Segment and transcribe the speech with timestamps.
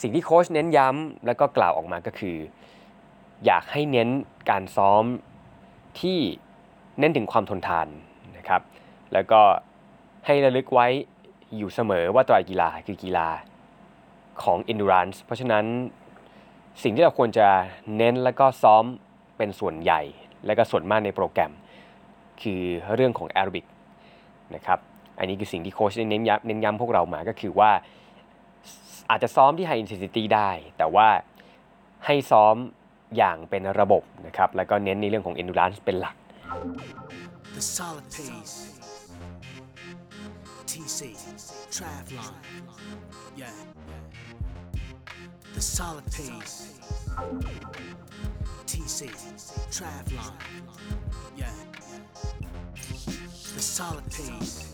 [0.00, 2.36] สิ่งที่โค้ชเน้นย้ำแล้วก็กล่าวออกมาก็คือ
[3.46, 4.08] อยากให้เน้น
[4.50, 5.04] การซ้อม
[6.00, 6.18] ที่
[6.98, 7.86] เน้นถึงความทนทาน
[8.36, 8.62] นะครับ
[9.12, 9.40] แล้วก็
[10.26, 10.86] ให้ระลึกไว้
[11.56, 13.28] อยู่เสมอว่าตรายกีฬาคือกีฬา
[14.42, 15.64] ของ endurance เพราะฉะนั้น
[16.82, 17.48] สิ่งที่เราควรจะ
[17.96, 18.84] เน้นแล้วก็ซ้อม
[19.36, 20.00] เป็นส่วนใหญ่
[20.46, 21.52] และก็ส่วนมากในโปรแกรม
[22.42, 22.62] คือ
[22.94, 23.66] เรื่องของแอโรบิก
[24.54, 24.78] นะครับ
[25.18, 27.70] อันนี้คือสิ่งที่โค้ชเน้นย้ำเน้นย้ำพวกเรามาก็คือว่า
[29.10, 31.08] อาจจะซ้อมที่ high intensity ได้ แต่ว่า
[32.06, 32.54] ให้ซ้อม
[33.16, 36.16] อย่างเป็นระบบนะครับ แล้วก็เน้นในเรื่องของ endurance เป็นหลัก
[37.54, 38.80] The solid pace.
[40.66, 41.00] TC,
[41.70, 42.34] Travlon.
[43.36, 43.46] Yeah.
[45.54, 46.80] The solid pace.
[48.66, 49.00] TC,
[49.70, 50.32] Travlon.
[51.36, 51.46] Yeah.
[53.54, 54.73] The solid pace.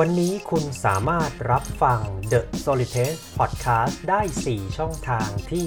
[0.00, 2.00] วันนี้คุณสามารถรับฟัง
[2.32, 5.66] The Solid Pace Podcast ได้ 4 ช่องทางที่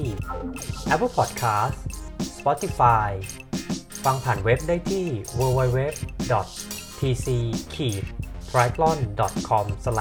[0.94, 1.76] Apple Podcast
[2.38, 3.10] Spotify
[4.06, 5.06] ฟังผ่านเว็บได้ที่
[5.40, 5.80] www
[7.00, 7.28] tc
[7.76, 7.78] t
[8.58, 8.98] r i a l o n
[9.50, 9.94] com the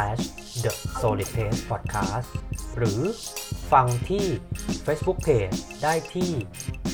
[1.01, 2.29] solid pace podcast
[2.77, 3.01] หรือ
[3.73, 4.25] ฟังที่
[4.87, 6.31] Facebook Page ได้ที่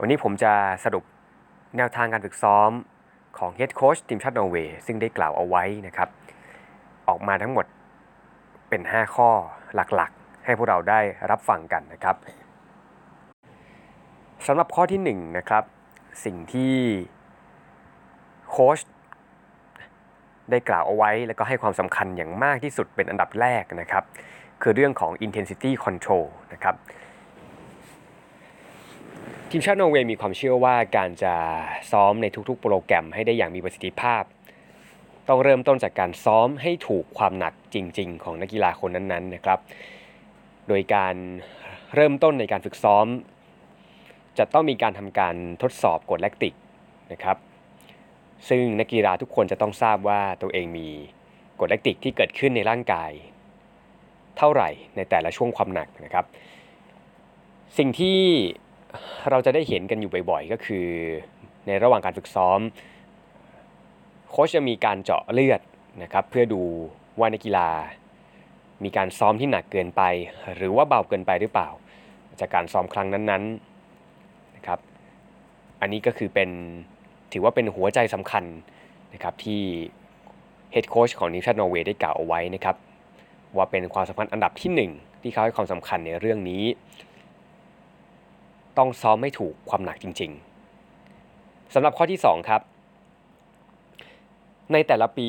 [0.00, 0.52] วันนี้ผมจะ
[0.84, 1.04] สรุป
[1.76, 2.70] แนวทางการฝึกซ้อม
[3.38, 6.08] ของเฮดโค้ชทีมชาตินอร์เวย์ซึ่งได้กล่าวเอาไว้นะครับ
[7.08, 7.66] ออกมาทั้งหมด
[8.68, 9.30] เป็น 5 ข้อ
[9.74, 11.00] หลักๆ ให้พวกเราได้
[11.30, 12.16] รับฟังกันนะครับ
[14.46, 15.64] สำหรับข้อที่1นะครับ
[16.24, 16.74] สิ่งที่
[18.50, 18.78] โค้ช
[20.50, 24.04] ได้กล่าวเอาไว้ แล้วก็ให้ความสำคัญอย่างมากที่สุดเป็นอันดับแรกนะครับ
[24.62, 26.74] คือเรื่องของ intensity control นะครับ
[29.54, 31.34] ทีมชาตินอร์เวย์มีความเชื่อว่าการจะ
[31.92, 34.22] ซ้อมในทุกๆ โปรแกรมให้ได้อย่างมีประสิทธิภาพ
[35.28, 39.58] ต้องเริ่มต้นจากการซ้อมให้ถูกความหนักจริง ๆ ของนักกีฬาคนนั้นๆนะครับ
[40.68, 41.14] โดยการ
[41.94, 43.06] เริ่มต้นในการฝึกซ้อม
[44.38, 46.54] จะต้องมีการทำการทดสอบกรดแลคติก
[47.12, 47.36] นะครับ
[48.48, 50.88] ซึ่งนักกีฬาทุกคนจะต้องทราบว่าตัวเองมี
[51.58, 53.10] กรดแลคติกที่เกิดขึ้นในร่างกาย
[54.38, 56.24] เท่าไหร่ในแต่ละช่วงความหนักนะครับ
[57.78, 58.20] สิ่งที่
[59.30, 60.86] เราจะได้เห็นกันอยู่บ่อยๆ ก็คือ
[61.66, 62.60] ในระหว่างการฝึกซ้อม
[64.30, 65.60] โค้ชจะมีการเจาะเลือด
[66.02, 66.62] นะครับเพื่อดู
[67.18, 67.68] ว่านักกีฬา
[68.84, 70.02] มีการซ้อมที่หนักเกินไป
[70.56, 71.68] หรือว่าเบาเกินไปหรือเปล่า
[72.40, 74.78] จากการซ้อมครั้งนั้นๆนะครับ
[75.80, 76.50] อันนี้ก็คือเป็น
[77.32, 78.44] ถือว่าเป็นหัวใจสำคัญ
[79.14, 79.62] นะครับที่
[80.72, 82.76] เฮดโค้ชของทีมชาตินอร์เวย์ได้กล่าวเอาไว้นะครับ
[83.56, 84.90] ว่าเป็นความสำคัญอันดับที่หนึ่ง
[85.22, 86.64] ที่เขาให้ความสำคัญในเรื่องนี้
[88.78, 90.30] ต้องซ้อมไม่ถูกความหนักจริง
[91.02, 92.60] ๆสำหรับข้อที่ 2 ครับ
[94.72, 95.28] ในแต่ละปี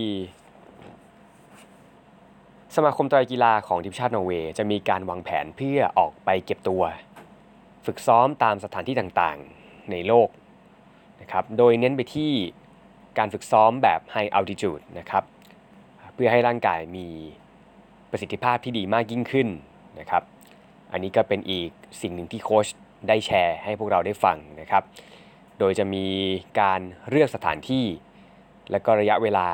[2.75, 6.84] สมาคมตรกีฬาของทีมชาตินอร์เวย์จะมีการวางแผนเพื่อออกไปเก็บตัว
[7.86, 10.30] ฝึกซ้อมตามสถานที่ต่างๆในโลก
[11.22, 12.31] นะครับโดยเน้นไปที่
[13.18, 15.24] การฝึกซ้อมแบบ High Altitude นะครับ
[16.13, 17.07] เพื่อให้ร่างกายมี
[18.12, 19.48] ประสิทธิภาพที่ดีมากยิ่งขึ้น
[20.00, 20.24] นะครับ
[20.92, 21.69] อันนี้ก็เป็นอีก
[22.01, 22.68] สิ่งหนึ่งที่โค้ช
[23.08, 24.84] ได้แชร์ให้พวกเราได้ฟังนะครับ
[25.60, 26.06] โดยจะมี
[26.60, 27.86] การเลือกสถานที่
[28.72, 29.48] และก็ระยะเวลา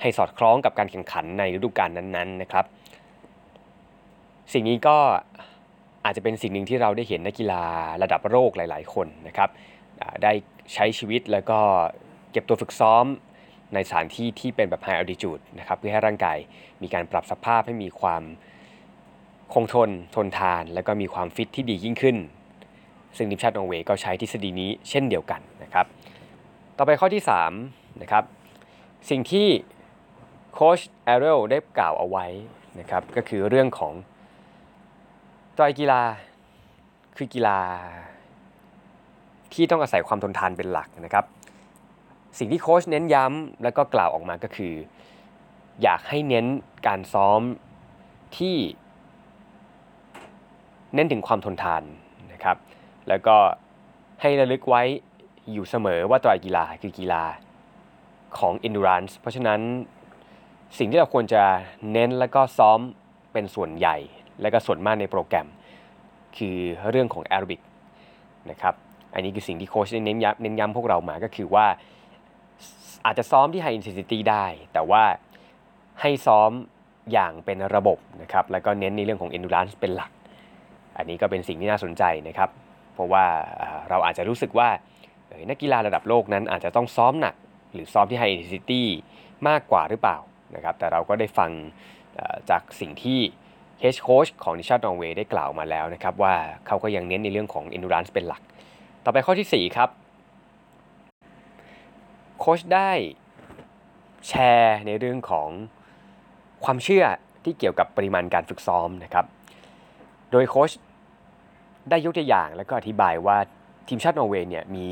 [0.00, 2.64] ให้สอดคล้องกับการแข่งขันในฤดูกาลนั้นๆนะครับ
[4.52, 4.96] สิ่งนี้ก็
[6.04, 7.62] อาจจะเป็นสิ่งหนึ่งที่เราได้เห็นนักกีฬา
[8.02, 9.50] ระดับโลกหลาย ๆ คนนะครับ
[10.22, 10.32] ได้
[10.74, 11.58] ใช้ชีวิตแล้วก็
[12.32, 13.04] เก็บตัวฝึกซ้อม
[13.74, 16.38] ในสถานที่ที่เป็นแบบ high altitude นะครับเพื่อให้ร่างกาย
[16.82, 18.22] มีการปรับสภาพให้มีความ
[19.54, 22.16] คงทนทนทาน แล้วก็มีความฟิตที่ดียิ่งขึ้น
[23.16, 25.86] ซึ่งทีมชาตินอร์เวย์ก็ใช้ทฤษฎีนี้เช่นเดียวกันนะครับ
[26.76, 27.22] ต่อไปข้อที่
[27.60, 28.24] 3นะครับ
[29.10, 29.48] สิ่งที่
[30.52, 32.26] โค้ชแอเรลได้กล่าวเอาไว้
[32.80, 33.92] นะครับก็คือเรื่องของ
[35.54, 36.02] ไตรกีฬา
[37.16, 37.60] คือกีฬา
[39.52, 41.24] ที่ต้องอาศัยความทนทานเป็นหลักนะครับ
[42.38, 44.74] สิ่งที่โค้ชเน้นย้ำแล้วก็กล่าวออกมาก็คือ
[45.82, 46.46] อยากให้เน้น
[46.86, 47.40] การซ้อม
[48.38, 48.56] ที่
[50.94, 51.82] เน้นถึงความทนทาน
[52.32, 52.56] นะครับ
[53.08, 53.36] แล้วก็
[54.20, 54.82] ให้ระลึกไว้
[55.52, 57.24] อยู่เสมอว่าตรกีฬาคือกีฬา
[58.38, 59.60] ของ endurance เพราะฉะนั้น
[60.78, 61.42] สิ่งที่เราควรจะ
[61.92, 62.78] เน้นแล้วก็ซ้อม
[63.32, 63.96] เป็นส่วนใหญ่
[64.42, 65.46] และก็ส่วนมากในโปรแกรม
[66.36, 66.56] คือ
[66.90, 67.60] เรื่องของแอโรบิก
[68.50, 68.74] นะครับ
[69.14, 71.66] อันนี้คือสิ่งที่โค้ชเน้นย้ำเน้นย้ำพวกเรามาก็คือว่า
[73.06, 75.02] อาจจะซ้อมที่ high intensity ได้ แต่ว่า
[76.00, 76.50] ให้ซ้อม
[77.12, 80.10] อย่างเป็นระบบนะครับแล้วก็เน้นในเรื่องของ endurance เป็นหลัก
[80.96, 82.50] อันนี้ก็เป็นสิ่งที่น่าสนใจนะครับ
[82.96, 83.26] เพราะว่า
[83.88, 84.68] เราอาจจะรู้สึกว่า
[85.50, 87.34] นักกีฬาระดับโลกนั้นอาจจะต้องซ้อมหนัก
[87.72, 88.82] หรือซ้อมที่ high intensity
[89.48, 90.18] มากกว่าหรือเปล่า
[90.54, 91.50] นะครับแต่เราก็ได้ฟัง
[92.50, 93.20] จากสิ่งที่
[93.82, 96.34] Head Coach ของนิชาตินอร์เวย์ได้กล่าวมาแล้วนะครับว่า
[96.66, 98.42] เขาก็ยังเน้นในเรื่องของ endurance เป็นหลัก
[99.04, 99.90] ต่อไปข้อที่ 4 ครับ
[102.38, 102.90] โค้ชได้
[104.28, 105.48] แชร์ในเรื่องของ
[106.64, 107.04] ความเชื่อ
[107.44, 109.24] ที่เกี่ยวกับปริมาณการฝึกซ้อมนะครับ
[110.30, 110.70] โดยโค้ช
[111.90, 113.38] ได้ยกตัวอย่างแล้วก็อธิบายว่า
[113.88, 114.88] ทีมชาตินอร์เวย์เนี่ยมี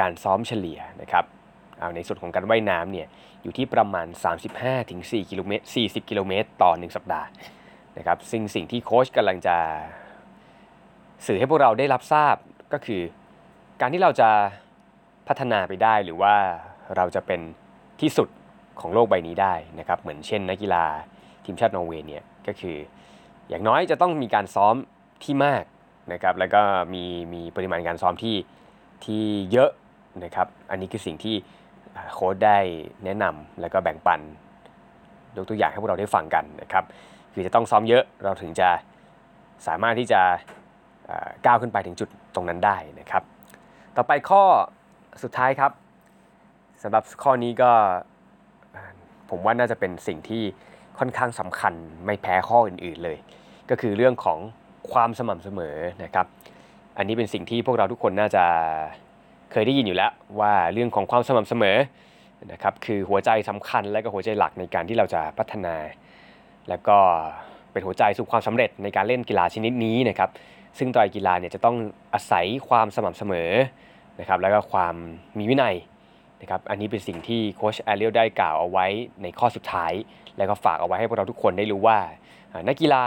[0.00, 1.24] การซ้อมเฉลี่ยนะครับ
[1.78, 3.06] เอาในส่วนของการว่ายน้ำเนี่ย
[3.42, 4.06] อยู่ที่ประมาณ
[4.68, 7.28] 35-4กิโลเมตร40 กิโลเมตรต่อ 1 สัปดาห์
[7.98, 9.56] นะครับซึ่งสิ่งที่โค้ชกำลังจะ
[11.26, 12.36] สื่อให้พวกเราได้รับทราบ
[12.72, 13.02] ก็คือ
[13.80, 14.30] การที่เราจะ
[15.28, 16.34] พัฒนาไปได้หรือว่า
[16.96, 17.40] เราจะเป็น
[18.00, 18.28] ที่สุด
[18.80, 20.84] ของโลกใบนี้ได้นะครับเหมือนเช่นนักกีฬา
[21.44, 22.76] ทีมชาตินอร์เวย์เนี่ยก็คือ
[23.48, 24.74] อย่างน้อยจะต้องมีการซ้อม
[25.24, 25.64] ที่มาก
[26.12, 26.62] นะครับแล้วก็
[26.94, 28.36] มีมีปริมาณการซ้อมที่
[29.04, 29.22] ที่
[29.52, 29.70] เยอะ
[30.24, 31.36] นะครับอันนี้คือสิ่งที่
[32.12, 32.58] โค้ชได้
[33.04, 34.20] แนะนำแล้วก็แบ่งปัน
[35.36, 36.84] ยกตัวอย่างให้พวกเราได้ฟังกันนะครับ
[37.32, 38.68] คือจะต้องซ้อมเยอะเราถึงจะ
[39.66, 40.20] สามารถที่จะ
[41.46, 43.22] ก้าวขึ้นไปถึงจุดตรงนั้นได้นะครับ
[43.96, 44.42] ต่อไปข้อ
[45.22, 45.72] สุดท้ายครับ
[46.82, 47.70] สำหรับข้อนี้ก็
[49.30, 50.42] ผมว่าน่าจะเป็นสิ่งที่
[50.98, 51.74] ค่อนข้างสำคัญ
[52.06, 53.18] ไม่แพ้ข้ออื่นๆเลย
[53.70, 54.38] ก็คือเรื่องของ
[54.92, 56.26] ความสม่ำเสมอนะครับ
[56.98, 58.44] อันนี้เป็นสิ่งที่พวกเราทุกคนน่าจะ
[59.52, 61.76] เคยได้ยินอยู่แล้วว่าเรื่องของความสม่ำเสมอ
[62.52, 65.76] นะครับคือหัวใจสำคัญและก็หัวใจหลักในการที่เราจะพัฒนา
[66.68, 66.96] แล้วก็
[67.72, 70.30] เป็นหัวใจสู่ความสำเร็จในการเล่นกีฬาชนิดนี้นะครับ
[70.78, 71.76] ซึ่งต่อยกีฬาเนี่ยจะต้อง
[72.14, 73.50] อาศัยความสม่ำเสมอ
[74.20, 74.94] นะครับแล้วก็ความ
[75.38, 75.74] มีวินัย
[76.40, 78.86] นะครับอันนี้เป็นสิ่งที่โค้ชแอเรียลได้กล่าวเอาไว้
[79.22, 79.92] ในข้อสุดท้าย
[80.36, 81.98] แล้วก็ฝากเอาไว้ให้พวกเราทุกคนได้รู้ว่า
[82.68, 83.04] นักกีฬา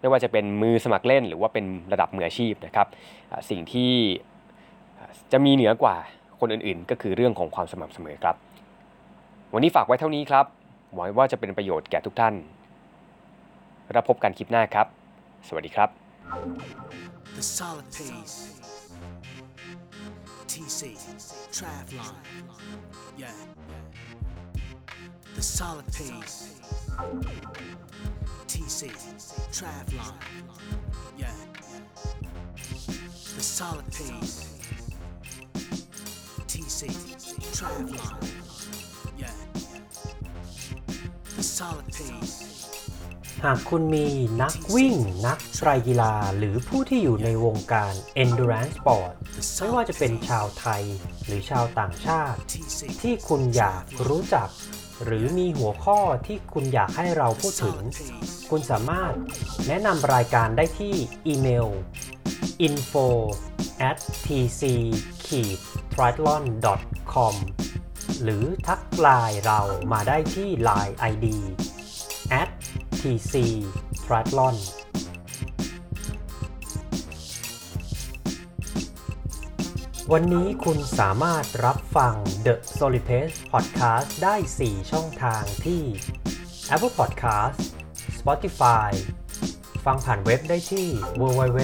[0.00, 2.86] ไม่ว่าจะเป็นมือสมัครเล่น หรือว่าเป็นระดับมืออาชีพนะครับ
[3.50, 3.92] สิ่งที่
[5.32, 5.96] จะมีเหนือกว่า
[6.40, 8.36] คนอื่นๆ ก็คือเรื่องของความสม่ำเสมอครับ
[9.54, 10.46] วันนี้ฝากไว้เท่านี้ครับ
[10.94, 12.34] หวังว่าจะเป็นประโยชน์แก่ทุกท่าน
[13.92, 14.86] แล้วพบกันคลิปหน้าครับ
[15.48, 15.88] สวัสดีครับ
[17.36, 18.38] The solid pace.
[20.50, 20.80] TC,
[21.56, 22.14] Travlon.
[23.16, 23.32] Yeah.
[25.36, 26.36] The solid pace.
[28.50, 28.80] TC,
[29.56, 30.14] Travlon.
[31.16, 31.28] Yeah.
[33.36, 34.36] The solid pace.
[36.50, 36.80] TC,
[37.56, 38.16] Travlon.
[39.22, 39.36] Yeah.
[41.36, 42.34] The solid pace.
[43.44, 44.06] หากคุณมี
[44.42, 44.94] นักวิ่ง
[45.26, 47.92] นักไตรกีฬา หรือผู้ที่อยู่ในวงการ
[48.22, 49.12] endurance sport
[49.58, 50.82] ไม่ว่าจะเป็นชาวไทย
[51.26, 54.48] หรือชาวต่างชาติ TC, ที่คุณอยากรู้จัก
[55.04, 57.78] หรือมีหัวข้อที่คุณอยากให้เราพูดถึง
[58.50, 59.14] คุณสามารถ
[59.66, 60.94] แนะนำรายการได้ที่
[61.26, 61.68] อีเมล
[62.66, 63.06] info
[63.88, 64.62] at tc
[65.26, 65.28] t
[66.00, 66.44] r i a t l o n
[67.14, 67.34] com
[68.22, 69.60] หรือทักไลน์เรา
[69.92, 71.26] มาได้ที่ Line ID
[72.40, 72.50] at
[73.00, 73.34] tc
[74.06, 74.56] t r i a t l o n
[80.14, 82.14] วันนี้คุณสามารถรับฟัง
[82.46, 85.82] The s o l i p a c e Podcast ได้ 4 ช่องทางที่
[86.74, 87.58] Apple Podcast
[88.18, 88.90] Spotify
[89.84, 90.88] ฟังผ่านเว็บได้ที่
[91.20, 91.60] w w w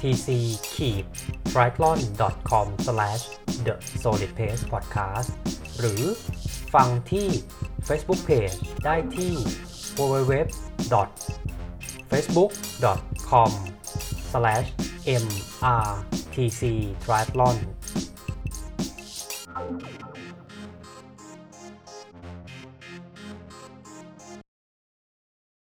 [0.00, 0.28] t c
[0.76, 1.04] k e e p
[1.54, 1.98] b r i g h t l o n
[2.50, 3.10] c o m t h e
[4.02, 5.22] s o l i d p a g e p o d c a s
[5.24, 5.28] t
[5.78, 6.02] หรือ
[6.74, 7.28] ฟังที่
[7.88, 9.34] Facebook Page ได้ที่
[9.98, 10.32] www
[12.10, 12.52] facebook
[13.30, 13.50] com
[14.32, 17.56] mr TC Triathlon